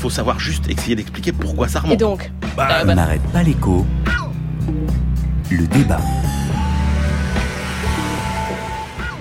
[0.00, 1.94] faut savoir juste essayer d'expliquer pourquoi ça remonte.
[1.94, 3.84] Et donc Bah, Euh, bah, N'arrête pas l'écho.
[5.50, 6.00] Le débat.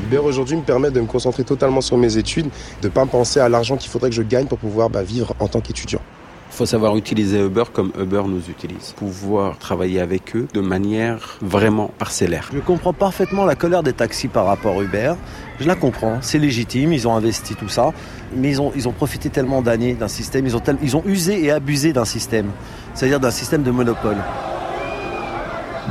[0.05, 2.50] Uber aujourd'hui me permet de me concentrer totalement sur mes études,
[2.81, 5.36] de ne pas penser à l'argent qu'il faudrait que je gagne pour pouvoir bah, vivre
[5.39, 6.02] en tant qu'étudiant.
[6.52, 8.94] Il faut savoir utiliser Uber comme Uber nous utilise.
[8.97, 12.50] Pouvoir travailler avec eux de manière vraiment parcellaire.
[12.54, 15.14] Je comprends parfaitement la colère des taxis par rapport à Uber.
[15.60, 17.94] Je la comprends, c'est légitime, ils ont investi tout ça,
[18.36, 22.48] mais ils ont, profité tellement d'années d'un système, ils ont usé et abusé d'un système,
[22.94, 24.18] c'est-à-dire d'un système de monopole.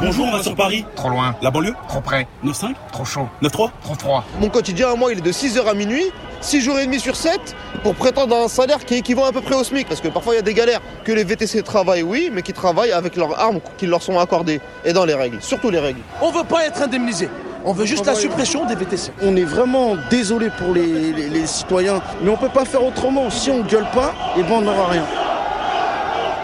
[0.01, 0.85] Bonjour, on va sur Paris.
[0.95, 4.25] Trop loin, La banlieue trop près, 9-5 trop chaud, 9-3 trop froid.
[4.41, 6.05] Mon quotidien à moi, il est de 6h à minuit,
[6.41, 9.41] 6 jours et demi sur 7, pour prétendre à un salaire qui équivaut à peu
[9.41, 9.89] près au SMIC.
[9.89, 10.81] Parce que parfois, il y a des galères.
[11.05, 14.61] Que les VTC travaillent, oui, mais qui travaillent avec leurs armes qui leur sont accordées.
[14.85, 16.01] Et dans les règles, surtout les règles.
[16.23, 17.29] On veut pas être indemnisé.
[17.65, 19.11] On veut juste la suppression des VTC.
[19.23, 23.31] On est vraiment désolé pour les, les- les citoyens, mais on peut pas faire autrement.
[23.31, 25.05] Si on gueule pas, et ben on n'aura rien.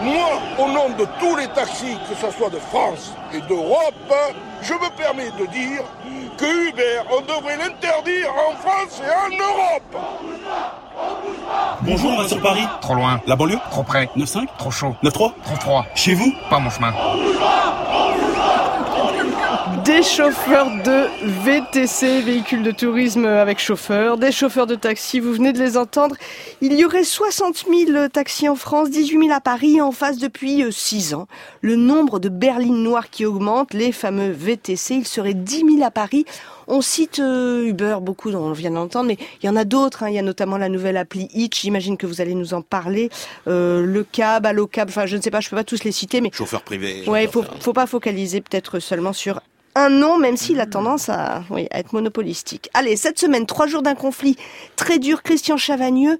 [0.05, 4.13] Moi, au nom de tous les taxis, que ce soit de France et d'Europe,
[4.61, 5.81] je me permets de dire
[6.37, 10.05] que Uber, on devrait l'interdire en France et en Europe.
[11.81, 12.67] Bonjour, on va sur Paris.
[12.81, 15.11] Trop loin, La banlieue trop près, 9-5 trop chaud, 9-3
[15.43, 15.85] trop froid.
[15.95, 16.93] Chez vous Pas mon chemin.
[19.85, 21.07] Des chauffeurs de
[21.43, 26.15] VTC, véhicules de tourisme avec chauffeur, des chauffeurs de taxi, vous venez de les entendre.
[26.61, 30.63] Il y aurait 60 000 taxis en France, 18 000 à Paris, en face depuis
[30.71, 31.27] 6 ans.
[31.61, 35.91] Le nombre de berlines noires qui augmente, les fameux VTC, il serait 10 000 à
[35.91, 36.25] Paris.
[36.67, 40.01] On cite euh, Uber beaucoup, on vient d'entendre, mais il y en a d'autres.
[40.01, 40.09] hein.
[40.09, 43.11] Il y a notamment la nouvelle appli Hitch, j'imagine que vous allez nous en parler.
[43.47, 45.91] Euh, le cab, Allo Cab, enfin je ne sais pas, je peux pas tous les
[45.91, 47.03] citer, mais Chauffeur privé.
[47.07, 49.41] Ouais, il faut, faut pas focaliser peut-être seulement sur
[49.75, 52.69] un nom, même s'il a tendance à, oui, à être monopolistique.
[52.73, 54.37] Allez, cette semaine, trois jours d'un conflit
[54.75, 55.21] très dur.
[55.21, 56.17] Christian Chavagneux,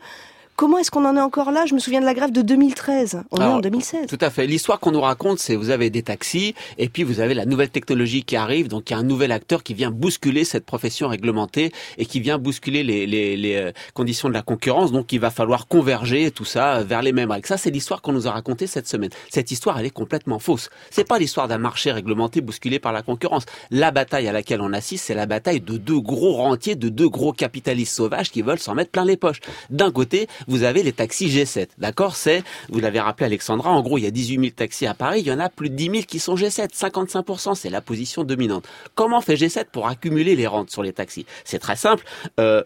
[0.55, 1.65] comment est-ce qu'on en est encore là?
[1.65, 3.23] Je me souviens de la grève de 2013.
[3.31, 4.07] On est en 2016.
[4.07, 4.47] Tout à fait.
[4.47, 7.69] L'histoire qu'on nous raconte, c'est vous avez des taxis et puis vous avez la nouvelle
[7.69, 8.67] technologie qui arrive.
[8.67, 12.19] Donc il y a un nouvel acteur qui vient bousculer cette profession réglementée et qui
[12.19, 14.91] vient bousculer les, les, les euh, conditions de la concurrence.
[14.91, 17.47] Donc il va falloir converger tout ça vers les mêmes règles.
[17.47, 19.09] Ça, c'est l'histoire qu'on nous a racontée cette semaine.
[19.29, 20.69] Cette histoire, elle est complètement fausse.
[20.89, 23.45] C'est pas l'histoire d'un marché réglementé bousculé par la concurrence.
[23.71, 27.09] La bataille à laquelle on assiste, c'est la bataille de deux gros rentiers, de deux
[27.09, 29.41] gros capitalistes sauvages qui veulent s'en mettre plein les poches.
[29.69, 31.67] D'un côté, vous avez les taxis G7.
[31.77, 34.93] D'accord C'est, vous l'avez rappelé Alexandra, en gros, il y a 18 000 taxis à
[34.93, 36.73] Paris, il y en a plus de 10 000 qui sont G7.
[36.75, 38.65] 55%, c'est la position dominante.
[38.95, 41.25] Comment fait G7 pour accumuler les rentes sur les taxis?
[41.43, 42.03] C'est très simple.
[42.39, 42.63] Euh,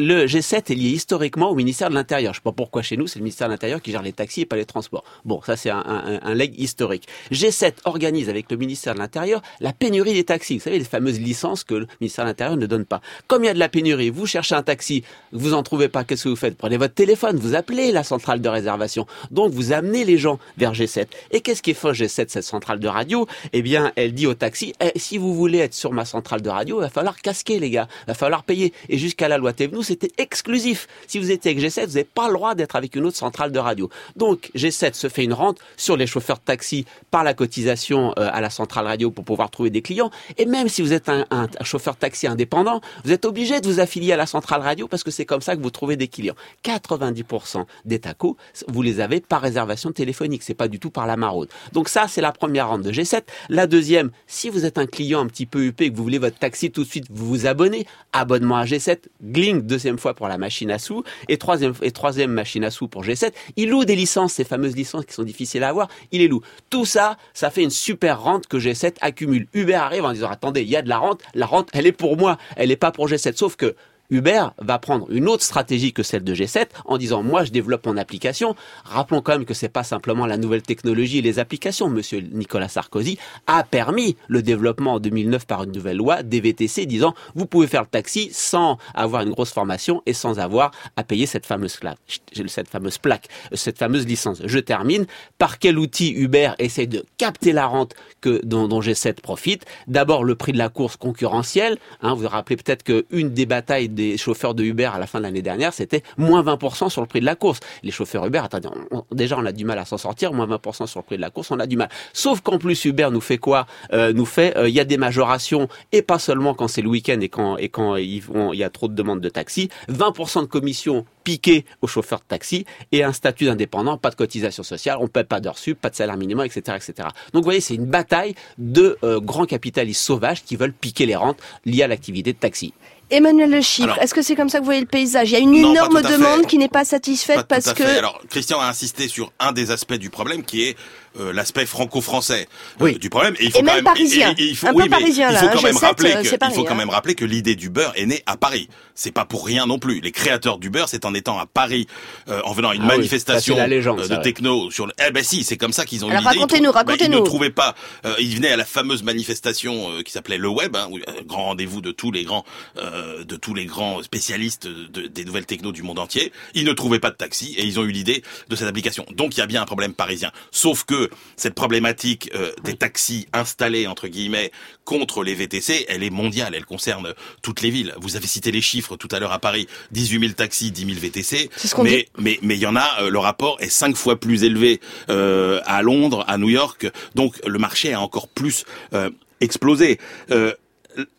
[0.00, 2.32] le G7 est lié historiquement au ministère de l'Intérieur.
[2.32, 4.42] Je sais pas pourquoi chez nous, c'est le ministère de l'Intérieur qui gère les taxis
[4.42, 5.04] et pas les transports.
[5.24, 7.06] Bon, ça c'est un, un, un leg historique.
[7.30, 10.56] G7 organise avec le ministère de l'Intérieur la pénurie des taxis.
[10.56, 13.02] Vous savez, les fameuses licences que le ministère de l'Intérieur ne donne pas.
[13.26, 16.04] Comme il y a de la pénurie, vous cherchez un taxi, vous en trouvez pas,
[16.04, 16.56] qu'est-ce que vous faites?
[16.56, 19.06] Prenez votre téléphone, vous appelez la centrale de réservation.
[19.30, 21.06] Donc vous amenez les gens vers G7.
[21.30, 23.26] Et qu'est-ce qui est fait G7, cette centrale de radio?
[23.52, 26.48] Eh bien, elle dit au taxi, eh, si vous voulez être sur ma centrale de
[26.48, 28.72] radio, il va falloir casquer les gars, il va falloir payer.
[28.88, 30.86] Et jusqu'à la loi Thévenoud, c'était exclusif.
[31.08, 33.50] Si vous étiez avec G7, vous n'avez pas le droit d'être avec une autre centrale
[33.50, 33.90] de radio.
[34.14, 38.30] Donc G7 se fait une rente sur les chauffeurs de taxi par la cotisation euh,
[38.32, 40.12] à la centrale radio pour pouvoir trouver des clients.
[40.38, 41.26] Et même si vous êtes un,
[41.62, 45.02] chauffeur de taxi indépendant, vous êtes obligé de vous affilier à la centrale radio parce
[45.02, 46.36] que c'est comme ça que vous trouvez des clients.
[46.64, 48.36] 90% des tacos,
[48.68, 51.48] vous les avez par réservation téléphonique, c'est pas du tout par la maraude.
[51.72, 53.22] Donc ça, c'est la première rente de G7.
[53.48, 56.18] La deuxième, si vous êtes un client un petit peu huppé et que vous voulez
[56.18, 60.28] votre taxi tout de suite, vous vous abonnez, abonnement à G7, Gling, deuxième fois pour
[60.28, 63.32] la machine à sous, et troisième, et troisième machine à sous pour G7.
[63.56, 66.42] Il loue des licences, ces fameuses licences qui sont difficiles à avoir, il les loue.
[66.68, 69.46] Tout ça, ça fait une super rente que G7 accumule.
[69.54, 71.92] Uber arrive en disant, attendez, il y a de la rente, la rente, elle est
[71.92, 73.36] pour moi, elle n'est pas pour G7.
[73.36, 73.76] Sauf que
[74.10, 77.86] Uber va prendre une autre stratégie que celle de G7 en disant moi je développe
[77.86, 78.54] mon application.
[78.84, 81.88] Rappelons quand même que c'est pas simplement la nouvelle technologie et les applications.
[81.88, 86.86] Monsieur Nicolas Sarkozy a permis le développement en 2009 par une nouvelle loi des VTC
[86.86, 91.04] disant vous pouvez faire le taxi sans avoir une grosse formation et sans avoir à
[91.04, 91.98] payer cette fameuse plaque,
[92.46, 94.42] cette fameuse plaque, cette fameuse licence.
[94.44, 95.06] Je termine.
[95.38, 99.64] Par quel outil Uber essaie de capter la rente que dont, dont G7 profite?
[99.86, 101.78] D'abord le prix de la course concurrentielle.
[102.02, 105.18] Hein, vous vous rappelez peut-être qu'une des batailles des chauffeurs de Uber à la fin
[105.18, 107.60] de l'année dernière, c'était moins 20% sur le prix de la course.
[107.82, 108.68] Les chauffeurs Uber, attendez,
[109.12, 111.30] déjà on a du mal à s'en sortir, moins 20% sur le prix de la
[111.30, 111.88] course, on a du mal.
[112.12, 113.66] Sauf qu'en plus Uber nous fait quoi?
[113.92, 116.88] Euh, Nous fait, euh, il y a des majorations et pas seulement quand c'est le
[116.88, 118.22] week-end et quand il
[118.54, 122.64] y a trop de demandes de taxi, 20% de commission piqué aux chauffeurs de taxi
[122.92, 125.96] et un statut d'indépendant, pas de cotisation sociale, on paie pas d'heures sup, pas de
[125.96, 127.08] salaire minimum, etc., etc.
[127.32, 131.16] Donc vous voyez, c'est une bataille de euh, grands capitalistes sauvages qui veulent piquer les
[131.16, 132.72] rentes liées à l'activité de taxi.
[133.10, 135.30] Emmanuel Le Chiffre, est-ce que c'est comme ça que vous voyez le paysage?
[135.30, 136.46] Il y a une Non, énorme demande fait.
[136.46, 137.84] qui n'est pas satisfaite Pas parce que...
[137.84, 137.98] fait.
[137.98, 140.76] Alors, Christian a insisté sur un des aspects du problème qui est
[141.18, 142.48] euh, l'aspect franco-français
[142.80, 143.34] euh, du problème.
[143.40, 144.34] Et il faut même quand même, parisien.
[144.38, 147.56] il- faut- oui, quand même G7, rappeler que, il faut quand même rappeler que l'idée
[147.56, 148.68] du beurre est née à Paris.
[148.94, 150.00] C'est pas pour rien non plus.
[150.00, 151.86] Les créateurs du beurre, c'est en étant à Paris,
[152.28, 154.92] euh, en venant à une Ah oui, manifestation légende, euh, de techno sur le.
[155.06, 156.24] Eh ben si, c'est comme ça qu'ils ont eu l'idée.
[156.24, 157.16] Racontez-nous, bah, racontez-nous.
[157.16, 157.74] ils ne trouvaient pas.
[158.04, 160.88] euh, ils venaient à la fameuse manifestation qui s'appelait le web, hein,
[161.26, 162.44] grand rendez-vous de tous les grands,
[162.78, 166.32] euh, de tous les grands spécialistes de- des nouvelles techno du monde entier.
[166.54, 169.06] Ils ne trouvaient pas de taxi et ils ont eu l'idée de cette application.
[169.12, 170.30] Donc il y a bien un problème parisien.
[170.50, 170.99] Sauf que
[171.36, 174.50] cette problématique euh, des taxis installés entre guillemets
[174.84, 176.54] contre les VTC, elle est mondiale.
[176.54, 177.94] Elle concerne toutes les villes.
[178.00, 180.98] Vous avez cité les chiffres tout à l'heure à Paris 18 000 taxis, 10 000
[180.98, 181.50] VTC.
[181.56, 182.06] C'est ce qu'on mais dit.
[182.18, 182.88] mais mais il y en a.
[183.02, 186.86] euh, le rapport est cinq fois plus élevé euh, à Londres, à New York.
[187.14, 188.64] Donc le marché a encore plus
[188.94, 189.10] euh,
[189.40, 189.98] explosé.
[190.30, 190.52] Euh,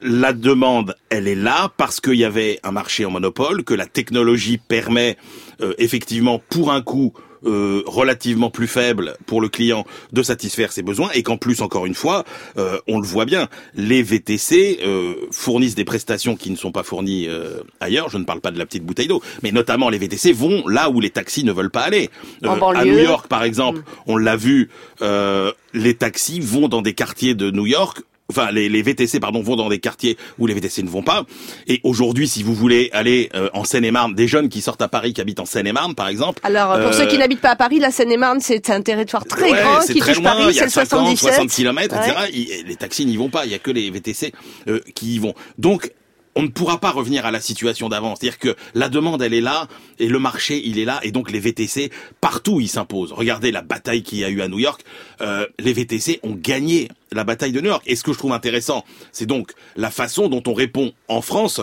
[0.02, 3.86] la demande, elle est là parce qu'il y avait un marché en monopole, que la
[3.86, 5.18] technologie permet
[5.62, 7.14] euh, effectivement pour un coût
[7.46, 11.86] euh, relativement plus faible pour le client de satisfaire ses besoins et qu'en plus encore
[11.86, 12.24] une fois
[12.58, 16.84] euh, on le voit bien les VTC euh, fournissent des prestations qui ne sont pas
[16.84, 18.10] fournies euh, ailleurs.
[18.10, 20.90] Je ne parle pas de la petite bouteille d'eau mais notamment les VTC vont là
[20.90, 22.10] où les taxis ne veulent pas aller.
[22.44, 22.86] Euh, à.
[22.86, 24.70] New York par exemple on l'a vu
[25.02, 28.02] euh, les taxis vont dans des quartiers de New York
[28.32, 31.26] Enfin, les, les VTC, pardon, vont dans des quartiers où les VTC ne vont pas.
[31.68, 35.14] Et aujourd'hui, si vous voulez aller euh, en Seine-et-Marne, des jeunes qui sortent à Paris,
[35.14, 36.42] qui habitent en Seine-et-Marne, par exemple.
[36.44, 39.52] Alors, pour euh, ceux qui n'habitent pas à Paris, la Seine-et-Marne, c'est un territoire très
[39.52, 41.30] ouais, grand qui très touche loin, Paris, c'est a le 50, 77.
[41.34, 42.64] 60 km, etc.
[42.66, 43.46] Les taxis n'y vont pas.
[43.46, 44.32] Il y a que les VTC
[44.68, 45.34] euh, qui y vont.
[45.58, 45.92] Donc,
[46.36, 48.16] on ne pourra pas revenir à la situation d'avant.
[48.16, 49.68] C'est-à-dire que la demande, elle est là,
[50.00, 51.92] et le marché, il est là, et donc les VTC,
[52.22, 53.12] partout, ils s'imposent.
[53.12, 54.84] Regardez la bataille qu'il y a eu à New York.
[55.22, 57.84] Euh, les VTC ont gagné la bataille de New York.
[57.86, 61.62] Et ce que je trouve intéressant, c'est donc la façon dont on répond en France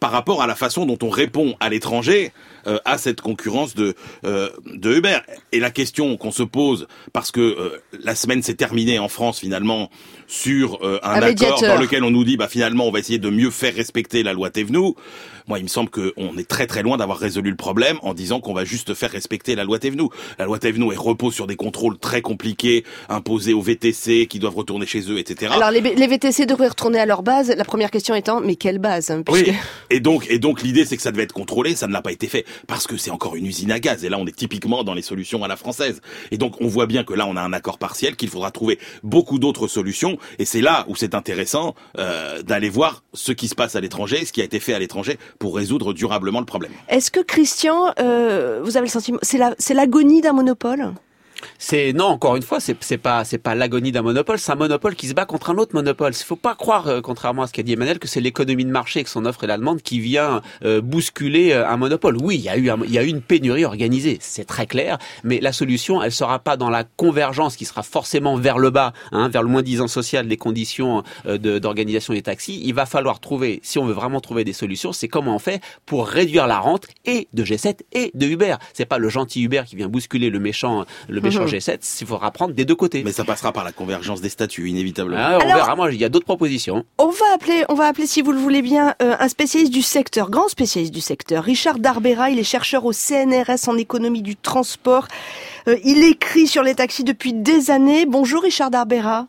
[0.00, 2.32] par rapport à la façon dont on répond à l'étranger
[2.66, 5.18] euh, à cette concurrence de euh, de Uber.
[5.52, 9.38] Et la question qu'on se pose, parce que euh, la semaine s'est terminée en France
[9.38, 9.90] finalement
[10.30, 11.74] sur euh, un, Un accord médiateur.
[11.74, 14.32] dans lequel on nous dit bah finalement on va essayer de mieux faire respecter la
[14.32, 14.94] loi Thévenoud.
[15.48, 18.38] Moi, il me semble qu'on est très très loin d'avoir résolu le problème en disant
[18.38, 20.10] qu'on va juste faire respecter la loi Thévenoud.
[20.38, 24.54] La loi Thévenoud elle repose sur des contrôles très compliqués imposés aux VTC qui doivent
[24.54, 25.50] retourner chez eux, etc.
[25.56, 27.52] Alors, les, les VTC devraient retourner à leur base.
[27.56, 29.54] La première question étant, mais quelle base hein, puisque- Oui.
[29.90, 32.12] Et donc, et donc l'idée c'est que ça devait être contrôlé, ça ne l'a pas
[32.12, 34.04] été fait parce que c'est encore une usine à gaz.
[34.04, 36.00] Et là, on est typiquement dans les solutions à la française.
[36.30, 38.78] Et donc, on voit bien que là, on a un accord partiel, qu'il faudra trouver
[39.02, 40.16] beaucoup d'autres solutions.
[40.38, 44.24] Et c'est là où c'est intéressant euh, d'aller voir ce qui se passe à l'étranger,
[44.24, 46.72] ce qui a été fait à l'étranger pour résoudre durablement le problème.
[46.88, 50.92] Est-ce que Christian, euh, vous avez le sentiment, c'est la, c'est l'agonie d'un monopole?
[51.58, 54.94] C'est non, encore une fois, c'est pas c'est pas l'agonie d'un monopole, c'est un monopole
[54.94, 56.12] qui se bat contre un autre monopole.
[56.18, 58.70] Il faut pas croire, euh, contrairement à ce qu'a dit Emmanuel, que c'est l'économie de
[58.70, 62.16] marché, que son offre et la demande qui vient euh, bousculer euh, un monopole.
[62.20, 64.98] Oui, il y a eu il y a eu une pénurie organisée, c'est très clair,
[65.24, 68.92] mais la solution, elle sera pas dans la convergence qui sera forcément vers le bas,
[69.12, 72.60] hein, vers le moins disant social des conditions euh, d'organisation des taxis.
[72.64, 75.62] Il va falloir trouver, si on veut vraiment trouver des solutions, c'est comment on fait
[75.86, 78.56] pour réduire la rente et de G7 et de Uber.
[78.72, 81.46] C'est pas le gentil Uber qui vient bousculer le méchant le méchant Mhm.
[81.46, 83.02] G7, il faudra prendre des deux côtés.
[83.04, 85.20] Mais ça passera par la convergence des statuts, inévitablement.
[85.20, 86.84] Ah, on Alors- verra, moi, il y a d'autres propositions.
[86.98, 89.82] On va appeler, on va appeler, si vous le voulez bien, euh, un spécialiste du
[89.82, 92.30] secteur, grand spécialiste du secteur, Richard Darbera.
[92.30, 95.06] Il est chercheur au CNRS en économie du transport.
[95.68, 98.06] Euh, il écrit sur les taxis depuis des années.
[98.06, 99.26] Bonjour Richard Darbera.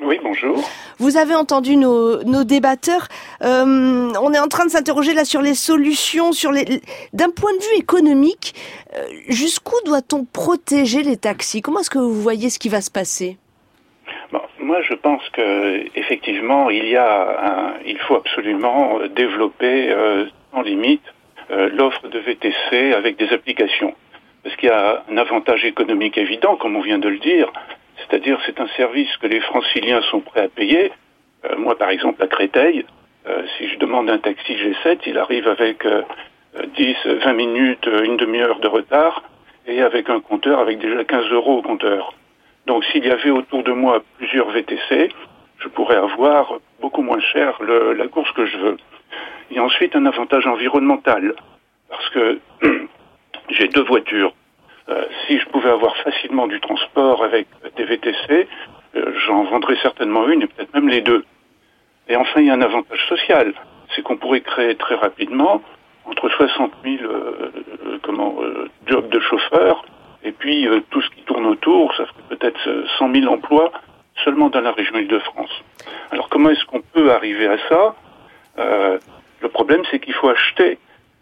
[0.00, 0.56] Oui, bonjour.
[0.98, 3.06] Vous avez entendu nos, nos débatteurs.
[3.42, 6.64] Euh, on est en train de s'interroger là sur les solutions, sur les.
[7.12, 8.54] D'un point de vue économique,
[8.96, 11.62] euh, jusqu'où doit-on protéger les taxis?
[11.62, 13.38] Comment est-ce que vous voyez ce qui va se passer?
[14.32, 20.26] Bon, moi, je pense que effectivement, il y a, un- il faut absolument développer euh,
[20.52, 21.02] sans limite
[21.50, 23.94] l'offre de VTC avec des applications,
[24.42, 27.52] parce qu'il y a un avantage économique évident, comme on vient de le dire,
[27.96, 30.92] c'est-à-dire c'est un service que les Franciliens sont prêts à payer.
[31.44, 32.84] Euh, moi, par exemple, à Créteil,
[33.26, 36.02] euh, si je demande un taxi G7, il arrive avec euh,
[36.56, 39.22] euh, 10, 20 minutes, euh, une demi-heure de retard,
[39.66, 42.12] et avec un compteur avec déjà 15 euros au compteur.
[42.66, 45.08] Donc s'il y avait autour de moi plusieurs VTC,
[45.58, 48.76] je pourrais avoir beaucoup moins cher la course que je veux.
[49.50, 51.34] Il y a ensuite un avantage environnemental,
[51.88, 52.38] parce que
[53.48, 54.34] j'ai deux voitures.
[54.88, 58.46] Euh, si je pouvais avoir facilement du transport avec des VTC,
[58.96, 61.24] euh, j'en vendrais certainement une et peut-être même les deux.
[62.08, 63.54] Et enfin, il y a un avantage social,
[63.94, 65.62] c'est qu'on pourrait créer très rapidement
[66.04, 67.52] entre 60 000 euh,
[67.86, 69.84] euh, comment, euh, jobs de chauffeurs,
[70.22, 73.72] et puis tout ce qui tourne autour, ça ferait peut-être euh, 100 000 emplois
[74.22, 75.50] seulement dans la région Île-de-France.
[76.10, 77.96] Alors comment est-ce qu'on peut arriver à ça?
[78.56, 80.78] Le problème, c'est qu'il faut acheter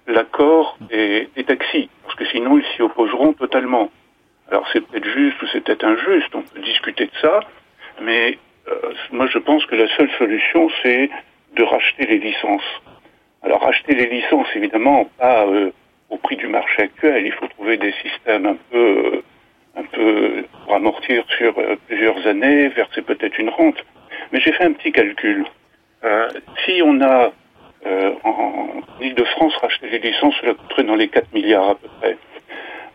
[0.07, 2.83] l'accord des, des taxis, parce que sinon ils s'y
[4.51, 7.41] Alors c'est peut-être juste ou c'est peut-être injuste, on peut discuter de ça,
[8.03, 11.11] mais euh, moi je pense que la seule solution c'est
[11.57, 12.83] de racheter les licences.
[13.43, 15.71] Alors racheter les licences évidemment pas euh,
[16.11, 19.23] au prix du marché actuel, il faut trouver des systèmes un peu euh,
[19.75, 21.55] un peu pour amortir sur
[21.87, 23.83] plusieurs années, verser peut-être une rente.
[24.31, 25.47] Mais j'ai fait un petit calcul.
[26.67, 27.33] Si on a
[27.85, 28.69] euh, en
[29.01, 32.17] Ile-de-France racheté les licences, cela coûterait dans les 4 milliards à peu près.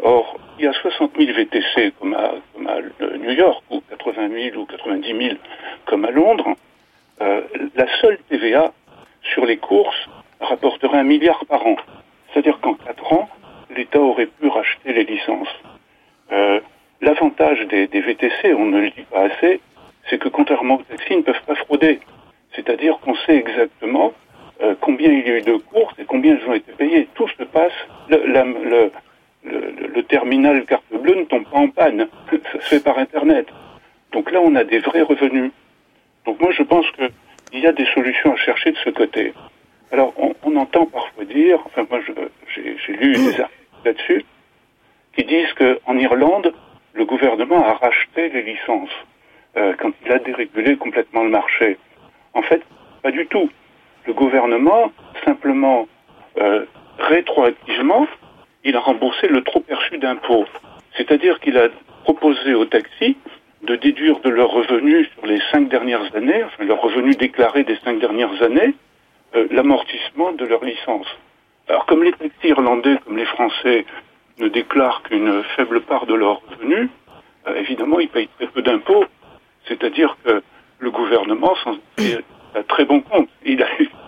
[0.03, 2.77] Or, il y a 60 000 VTC comme à, comme à
[3.17, 5.35] New York, ou 80 000 ou 90 000
[5.85, 6.55] comme à Londres.
[7.21, 7.41] Euh,
[7.75, 8.71] la seule TVA
[9.23, 10.07] sur les courses
[10.39, 11.75] rapporterait un milliard par an.
[12.31, 13.29] C'est-à-dire qu'en 4 ans,
[13.75, 15.47] l'État aurait pu racheter les licences.
[16.31, 16.59] Euh,
[16.99, 19.61] L'avantage des, des VTC, on ne le dit pas assez,
[20.09, 21.99] c'est que contrairement aux taxis, ils ne peuvent pas frauder.
[22.55, 24.13] C'est-à-dire qu'on sait exactement
[24.63, 27.07] euh, combien il y a eu de courses et combien elles ont été payées.
[27.13, 27.71] Tout se passe,
[28.09, 28.91] le, la- le,
[29.51, 32.07] le- le terminal carte bleue ne tombe pas en panne.
[32.31, 33.47] Ça se fait par Internet.
[34.11, 35.51] Donc là, on a des vrais revenus.
[36.25, 39.33] Donc moi, je pense qu'il y a des solutions à chercher de ce côté.
[39.91, 41.99] Alors, on, on entend parfois dire, enfin moi,
[42.55, 44.25] j'ai j'ai lu des articles là-dessus,
[45.15, 46.53] qui disent qu'en Irlande,
[46.93, 48.89] le gouvernement a racheté les licences
[49.55, 51.77] euh, quand il a dérégulé complètement le marché.
[52.33, 52.61] En fait,
[53.01, 53.49] pas du tout.
[54.05, 54.91] Le gouvernement,
[55.25, 55.87] simplement,
[56.39, 56.65] euh,
[56.99, 58.07] rétroactivement,
[58.67, 60.45] il a remboursé le trop perçu d'impôts.
[60.97, 61.69] C'est-à-dire qu'il a
[62.03, 63.15] proposé aux taxis
[63.63, 67.77] de déduire de leurs revenus sur les cinq dernières années, enfin leurs revenus déclarés des
[67.77, 68.73] cinq dernières années,
[69.35, 71.07] euh, l'amortissement de leur licence.
[71.69, 73.85] Alors comme les taxis irlandais, comme les Français,
[74.37, 76.89] ne déclarent qu'une faible part de leurs revenus,
[77.47, 79.05] euh, évidemment ils payent très peu d'impôts.
[79.67, 80.43] C'est-à-dire que
[80.79, 81.77] le gouvernement s'en
[82.53, 83.29] à très bon compte.
[83.45, 83.67] Il a,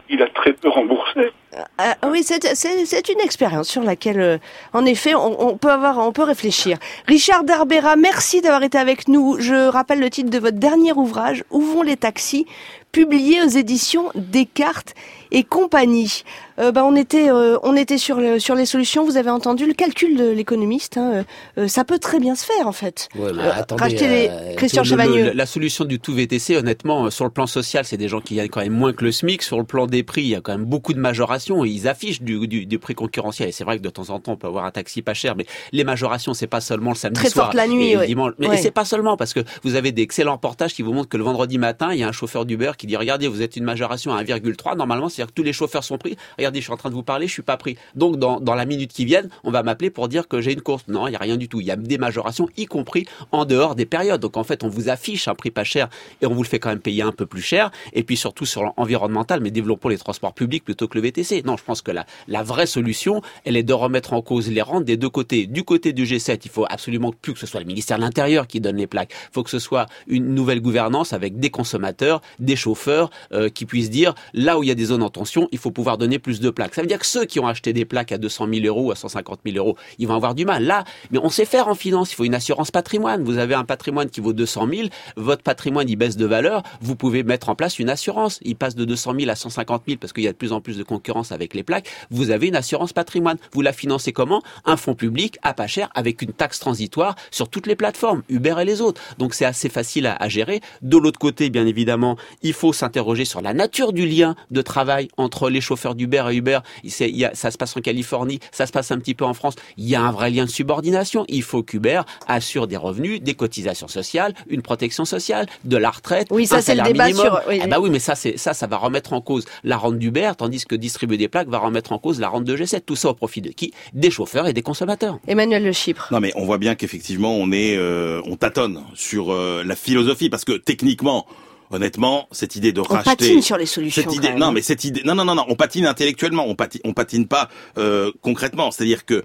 [0.10, 1.32] il a très peu remboursé.
[1.78, 4.38] Ah, oui, c'est c'est- c'est une expérience sur laquelle, euh,
[4.74, 6.78] en effet, on, on peut avoir, on peut réfléchir.
[7.08, 9.39] Richard Darbera, merci d'avoir été avec nous.
[9.39, 12.46] Je rappelle le titre de votre dernier ouvrage, Où vont les taxis,
[12.92, 14.94] publié aux éditions Descartes
[15.31, 16.24] et compagnie.
[16.59, 19.05] Euh, bah, on était, euh, on était sur, le, sur les solutions.
[19.05, 20.98] Vous avez entendu le calcul de l'économiste.
[20.98, 21.24] hein,
[21.57, 23.07] euh, ça peut très bien se faire, en fait.
[23.15, 27.09] Ouais, Euh, attendez, racheter les euh, Christian le- la solution du tout VTC, honnêtement, euh,
[27.09, 29.41] sur le plan social, c'est des gens qui gagnent quand même moins que le SMIC.
[29.43, 31.63] Sur le plan des prix, il y a quand même beaucoup de majorations.
[31.63, 33.50] Et ils affichent du, du, du prix concurrentiel.
[33.50, 35.36] Et c'est vrai que de temps en temps, on peut avoir un taxi pas cher,
[35.38, 38.00] mais les majorations, c'est pas seulement le samedi Très soir forte la nuit, et le
[38.00, 38.07] ouais.
[38.07, 38.33] dimanche.
[38.39, 38.57] Mais Ouais.
[38.57, 41.24] c'est pas seulement parce que vous avez des excellents reportages qui vous montrent que le
[41.24, 44.13] vendredi matin, il y a un chauffeur d'Uber qui dit regardez, vous êtes une majoration
[44.13, 44.75] à 1,3.
[44.75, 46.16] Normalement, c'est-à-dire que tous les chauffeurs sont pris.
[46.38, 47.78] Regardez, je suis en train de vous parler, je suis pas pris.
[47.96, 50.62] Donc, dans, dans la minute qui vienne, on va m'appeler pour dire que j'ai une
[50.62, 50.84] course.
[50.88, 51.60] Non, il y a rien du tout.
[51.60, 54.22] Il y a des majorations, y compris en dehors des périodes.
[54.22, 55.90] Donc, en fait, on vous affiche un prix pas cher
[56.22, 57.70] et on vous le fait quand même payer un peu plus cher.
[57.92, 61.44] Et puis, surtout sur l'environnemental, mais développons les transports publics plutôt que le VTC.
[61.46, 64.62] Non, je pense que la, la vraie solution, elle est de remettre en cause les
[64.62, 65.48] rentes des deux côtés.
[65.48, 68.48] Du côté du G7, il faut absolument plus que ce soit le ministère de l'Intérieur
[68.48, 69.12] qui donne les plaques.
[69.12, 73.66] Il faut que ce soit une nouvelle gouvernance avec des consommateurs, des chauffeurs euh, qui
[73.66, 76.20] puissent dire là où il y a des zones en tension, il faut pouvoir donner
[76.20, 76.75] plus de plaques.
[76.75, 78.92] Ça veut dire que ceux qui ont acheté des plaques à 200 000 euros ou
[78.92, 80.63] à 150 000 euros, ils vont avoir du mal.
[80.63, 82.12] Là, mais on sait faire en finance.
[82.12, 83.24] Il faut une assurance patrimoine.
[83.24, 86.96] Vous avez un patrimoine qui vaut 200 000, votre patrimoine il baisse de valeur, vous
[86.96, 88.39] pouvez mettre en place une assurance.
[88.44, 90.62] Il passe de 200 000 à 150 000 parce qu'il y a de plus en
[90.62, 91.89] plus de concurrence avec les plaques.
[92.12, 93.38] Vous avez une assurance patrimoine.
[93.54, 94.44] Vous la financez comment?
[94.66, 98.56] Un fonds public à pas cher avec une taxe transitoire sur toutes les plateformes, Uber
[98.62, 99.01] et les autres.
[99.18, 100.62] Donc c'est assez facile à, à gérer.
[100.82, 104.99] De l'autre côté, bien évidemment, il faut s'interroger sur la nature du lien de travail
[105.18, 106.60] entre les chauffeurs d'Uber et Uber.
[106.84, 109.34] Il y a- ça se passe en Californie, ça se passe un petit peu en
[109.34, 109.56] France.
[109.77, 111.25] Il y a un vrai lien de subordination.
[111.27, 116.27] Il faut qu'Uber assure des revenus, des cotisations sociales, une protection sociale, de la retraite.
[116.32, 117.25] Oui, ça, un c'est le salaire débat minimum.
[117.25, 117.70] sur- oui, Ah oui.
[117.70, 120.65] bah oui, mais ça, c'est ça, ça va remettre en cause la rente d'Uber, tandis
[120.65, 122.82] que distribuer des plaques va remettre en cause la rente de G7.
[122.86, 123.74] Tout ça au profit de qui?
[123.94, 125.20] Des chauffeurs et des consommateurs.
[125.27, 126.08] Emmanuel Le Chypre.
[126.12, 130.29] Non mais on voit bien qu'effectivement on est, euh, on tâtonne sur euh, la philosophie
[130.29, 131.25] parce que techniquement,
[131.72, 134.02] honnêtement, cette idée de On racheter, patine sur les solutions.
[134.02, 134.40] cette quand idée, même.
[134.40, 137.28] non mais cette idée, non non non non, on patine intellectuellement, on patine, on patine
[137.28, 138.72] pas euh, concrètement.
[138.72, 139.24] C'est-à-dire que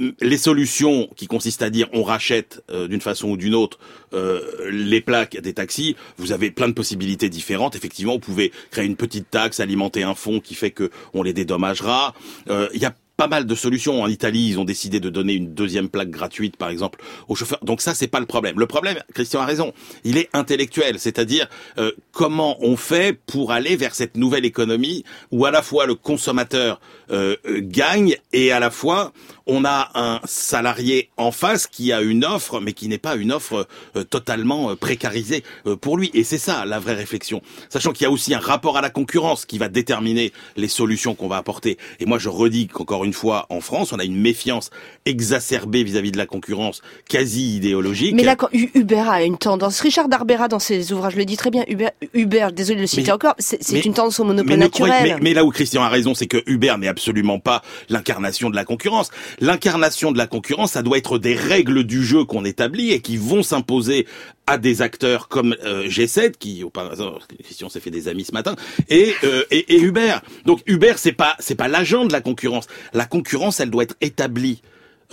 [0.00, 3.78] euh, les solutions qui consistent à dire on rachète euh, d'une façon ou d'une autre
[4.12, 4.40] euh,
[4.70, 7.76] les plaques des taxis, vous avez plein de possibilités différentes.
[7.76, 11.32] Effectivement, vous pouvez créer une petite taxe, alimenter un fonds qui fait que on les
[11.32, 12.14] dédommagera.
[12.50, 14.00] Euh, Il y a pas mal de solutions.
[14.00, 17.58] En Italie, ils ont décidé de donner une deuxième plaque gratuite, par exemple, aux chauffeurs.
[17.62, 18.58] Donc ça, c'est pas le problème.
[18.58, 21.48] Le problème, Christian a raison, il est intellectuel, c'est-à-dire
[21.78, 25.96] euh, comment on fait pour aller vers cette nouvelle économie où à la fois le
[25.96, 29.12] consommateur euh, euh, gagne et à la fois
[29.48, 33.32] on a un salarié en face qui a une offre, mais qui n'est pas une
[33.32, 36.10] offre euh, totalement euh, précarisée euh, pour lui.
[36.14, 37.40] Et c'est ça la vraie réflexion.
[37.70, 41.14] Sachant qu'il y a aussi un rapport à la concurrence qui va déterminer les solutions
[41.14, 41.78] qu'on va apporter.
[41.98, 44.70] Et moi, je redis qu'encore une fois, en France, on a une méfiance
[45.06, 48.14] exacerbée vis-à-vis de la concurrence, quasi idéologique.
[48.14, 51.50] Mais là, quand Uber a une tendance, Richard Darbera dans ses ouvrages le dit très
[51.50, 54.68] bien, Uber, Uber désolé de le citer Mais- encore, c'est une tendance au monopole mais,
[54.68, 55.14] croyez- naturel.
[55.16, 58.56] mais, mais là où Christian a raison, c'est que Uber n'est absolument pas l'incarnation de
[58.56, 59.10] la concurrence.
[59.40, 63.16] L'incarnation de la concurrence, ça doit être des règles du jeu qu'on établit et qui
[63.16, 64.06] vont s'imposer
[64.46, 68.24] à des acteurs comme euh, G7, qui au par hasard, Christian s'est fait des amis
[68.24, 68.56] ce matin,
[68.88, 70.16] et, euh, et, et Uber.
[70.44, 72.66] Donc Uber, c'est pas c'est pas l'agent de la concurrence.
[72.92, 74.62] La concurrence, elle doit être établie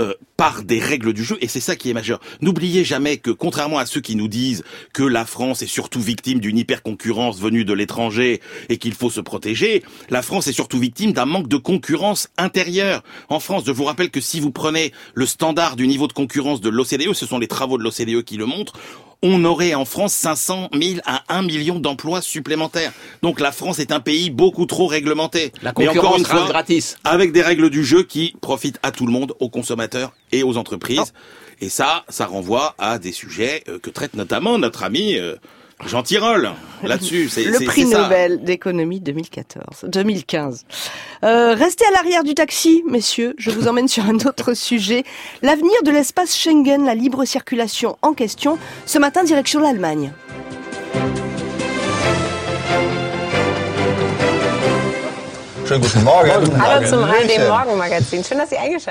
[0.01, 2.19] euh, par des règles du jeu et c'est ça qui est majeur.
[2.41, 6.39] N'oubliez jamais que contrairement à ceux qui nous disent que la France est surtout victime
[6.39, 11.13] d'une hyper-concurrence venue de l'étranger et qu'il faut se protéger, la France est surtout victime
[11.13, 13.03] d'un manque de concurrence intérieure.
[13.29, 16.59] En France, je vous rappelle que si vous prenez le standard du niveau de concurrence
[16.59, 18.73] de l'OCDE, ce sont les travaux de l'OCDE qui le montrent,
[19.21, 22.93] on aurait en France 500 000 à 1 million d'emplois supplémentaires.
[23.21, 25.51] Donc la France est un pays beaucoup trop réglementé.
[25.61, 26.97] La Mais encore concurrence une fois, reste gratis.
[27.03, 30.57] avec des règles du jeu qui profitent à tout le monde, aux consommateurs et aux
[30.57, 31.13] entreprises.
[31.61, 35.35] Et ça, ça renvoie à des sujets euh, que traite notamment notre ami euh,
[35.83, 36.51] Jean Tirole
[36.83, 37.27] là-dessus.
[37.29, 38.03] C'est Le prix ça.
[38.03, 40.65] Nobel d'économie 2014, 2015.
[41.23, 43.35] Euh, restez à l'arrière du taxi, messieurs.
[43.37, 45.03] Je vous emmène sur un autre sujet.
[45.41, 48.57] L'avenir de l'espace Schengen, la libre circulation en question.
[48.85, 50.11] Ce matin, direction l'Allemagne.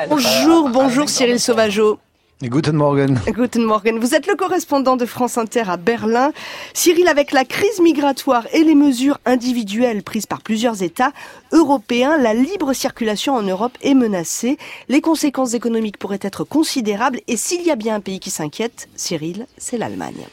[0.09, 1.99] Bonjour, bonjour Cyril Sauvageau.
[2.43, 3.21] Guten Morgen.
[3.29, 3.99] Guten.
[3.99, 6.33] Vous êtes le correspondant de France Inter à Berlin.
[6.75, 11.12] Cyril, avec la crise migratoire et les mesures individuelles prises par plusieurs États
[11.53, 14.59] européens, la libre circulation en Europe est menacée.
[14.88, 18.88] Les conséquences économiques pourraient être considérables et s'il y a bien un pays qui s'inquiète,
[18.97, 20.26] Cyril, c'est l'Allemagne.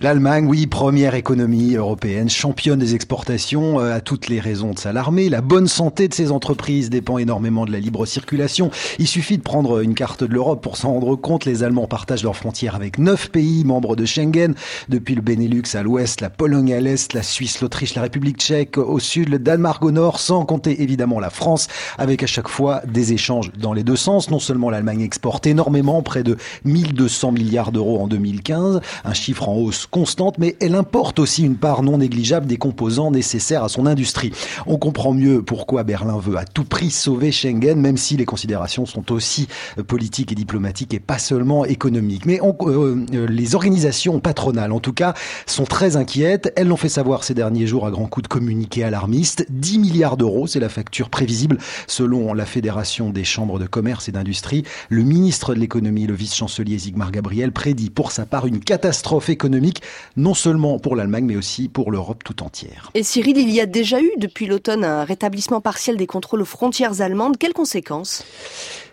[0.00, 5.28] L'Allemagne, oui, première économie européenne, championne des exportations, euh, a toutes les raisons de s'alarmer.
[5.28, 8.70] La bonne santé de ses entreprises dépend énormément de la libre circulation.
[9.00, 11.46] Il suffit de prendre une carte de l'Europe pour s'en rendre compte.
[11.46, 14.54] Les Allemands partagent leurs frontières avec neuf pays membres de Schengen,
[14.88, 18.78] depuis le Benelux à l'ouest, la Pologne à l'est, la Suisse, l'Autriche, la République tchèque
[18.78, 21.66] au sud, le Danemark au nord, sans compter évidemment la France,
[21.98, 24.30] avec à chaque fois des échanges dans les deux sens.
[24.30, 29.56] Non seulement l'Allemagne exporte énormément, près de 1200 milliards d'euros en 2015, un chiffre en
[29.56, 33.86] hausse constante, mais elle importe aussi une part non négligeable des composants nécessaires à son
[33.86, 34.32] industrie.
[34.66, 38.86] On comprend mieux pourquoi Berlin veut à tout prix sauver Schengen, même si les considérations
[38.86, 39.48] sont aussi
[39.78, 42.26] euh, politiques et diplomatiques et pas seulement économiques.
[42.26, 45.14] Mais euh, euh, les organisations patronales, en tout cas,
[45.46, 46.52] sont très inquiètes.
[46.56, 49.46] Elles l'ont fait savoir ces derniers jours à grands coups de communiqués alarmistes.
[49.50, 54.12] 10 milliards d'euros, c'est la facture prévisible selon la Fédération des chambres de commerce et
[54.12, 54.64] d'industrie.
[54.88, 59.77] Le ministre de l'économie, le vice-chancelier Zygmar Gabriel, prédit pour sa part une catastrophe économique,
[60.16, 62.90] non seulement pour l'Allemagne, mais aussi pour l'Europe tout entière.
[62.94, 66.46] Et Cyril, il y a déjà eu depuis l'automne un rétablissement partiel des contrôles aux
[66.46, 67.36] frontières allemandes.
[67.38, 68.24] Quelles conséquences?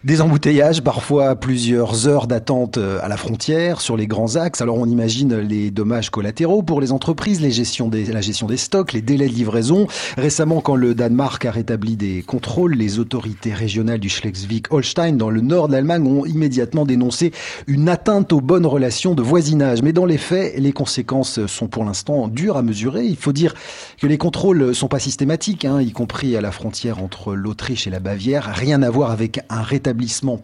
[0.05, 4.61] Des embouteillages, parfois plusieurs heures d'attente euh, à la frontière sur les grands axes.
[4.61, 8.57] Alors on imagine les dommages collatéraux pour les entreprises, les gestions des, la gestion des
[8.57, 9.87] stocks, les délais de livraison.
[10.15, 15.41] Récemment, quand le Danemark a rétabli des contrôles, les autorités régionales du Schleswig-Holstein dans le
[15.41, 17.31] nord de l'Allemagne ont immédiatement dénoncé
[17.65, 19.81] une atteinte aux bonnes relations de voisinage.
[19.81, 23.05] Mais dans les faits, les conséquences sont pour l'instant dures à mesurer.
[23.05, 23.55] Il faut dire
[23.99, 27.89] que les contrôles sont pas systématiques, hein, y compris à la frontière entre l'Autriche et
[27.89, 28.51] la Bavière.
[28.53, 29.94] Rien à voir avec un rétablissement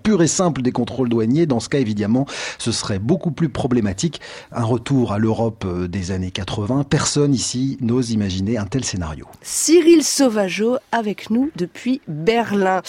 [0.03, 1.45] pur et simple des contrôles douaniers.
[1.45, 2.25] Dans ce cas, évidemment,
[2.57, 4.21] ce serait beaucoup plus problématique.
[4.51, 6.85] Un retour à l'Europe euh, des années 80.
[6.89, 9.27] Personne ici n'ose imaginer un tel scénario.
[9.41, 12.81] Cyril Sauvageau avec nous depuis Berlin.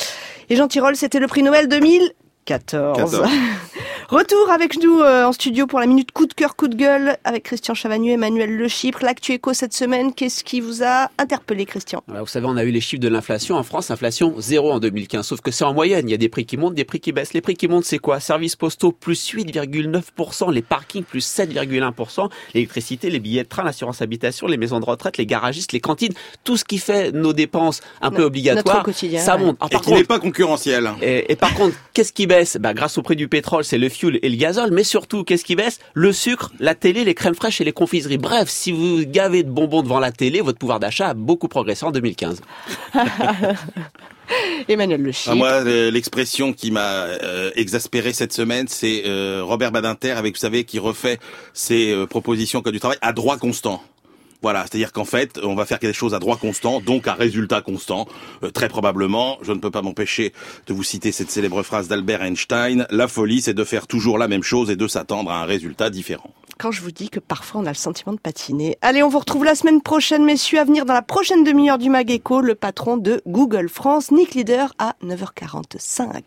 [0.50, 2.12] Et Jean Tirole, c'était le prix Nobel 2014.
[2.44, 3.22] 14.
[4.12, 7.16] Retour avec nous euh, en studio pour la minute coup de cœur, coup de gueule
[7.24, 9.02] avec Christian Chavagneux, Emmanuel Le Chypre.
[9.02, 12.02] L'actu éco cette semaine, qu'est-ce qui vous a interpellé, Christian?
[12.10, 14.80] Alors, vous savez, on a eu les chiffres de l'inflation en France, inflation zéro en
[14.80, 15.26] 2015.
[15.26, 16.10] Sauf que c'est en moyenne.
[16.10, 17.32] Il y a des prix qui montent, des prix qui baissent.
[17.32, 18.20] Les prix qui montent, c'est quoi?
[18.20, 24.46] Services postaux plus 8,9%, les parkings plus 7,1%, l'électricité, les billets de train, l'assurance habitation,
[24.46, 26.12] les maisons de retraite, les garagistes, les cantines,
[26.44, 29.44] tout ce qui fait nos dépenses un peu obligatoires, notre quotidien, ça ouais.
[29.44, 29.56] monte.
[29.56, 30.90] Et par qui n'est contre, pas concurrentiel.
[31.00, 32.58] et, et par contre, qu'est-ce qui baisse?
[32.60, 35.44] Bah, Grâce au prix du pétrole, c'est le fioul et le gazole, mais surtout, qu'est-ce
[35.44, 35.78] qui baisse?
[35.94, 38.18] Le sucre, la télé, les crèmes fraîches et les confiseries.
[38.18, 41.84] Bref, si vous gavez de bonbons devant la télé, votre pouvoir d'achat a beaucoup progressé
[41.84, 42.40] en 2015.
[44.68, 45.12] Emmanuel Le.
[45.26, 50.34] Ah, moi, le- l'expression qui m'a euh, exaspéré cette semaine, c'est euh, Robert Badinter, avec
[50.36, 51.18] vous savez, qui refait
[51.52, 53.82] ses euh, propositions code du travail à droit constant.
[54.42, 57.60] Voilà, c'est-à-dire qu'en fait, on va faire quelque chose à droit constant, donc à résultat
[57.60, 58.06] constant.
[58.42, 60.32] Euh, très probablement, je ne peux pas m'empêcher
[60.66, 64.28] de vous citer cette célèbre phrase d'Albert Einstein la folie, c'est de faire toujours la
[64.28, 66.30] même chose et de s'attendre à un résultat différent.
[66.58, 68.76] Quand je vous dis que parfois on a le sentiment de patiner.
[68.82, 71.90] Allez, on vous retrouve la semaine prochaine, messieurs, à venir dans la prochaine demi-heure du
[71.90, 76.22] Mag Echo, le patron de Google France, Nick Leader, à 9h45.